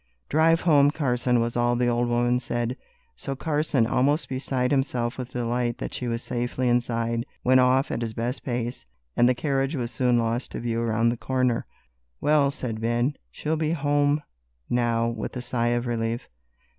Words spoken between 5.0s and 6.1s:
with delight that she